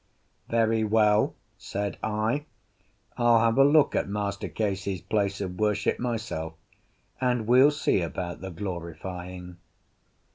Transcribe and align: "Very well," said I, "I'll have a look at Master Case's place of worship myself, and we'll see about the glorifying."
"Very 0.49 0.83
well," 0.83 1.35
said 1.59 1.99
I, 2.01 2.45
"I'll 3.17 3.37
have 3.41 3.59
a 3.59 3.63
look 3.63 3.93
at 3.95 4.09
Master 4.09 4.49
Case's 4.49 4.99
place 4.99 5.39
of 5.41 5.59
worship 5.59 5.99
myself, 5.99 6.55
and 7.21 7.45
we'll 7.45 7.69
see 7.69 8.01
about 8.01 8.41
the 8.41 8.49
glorifying." 8.49 9.57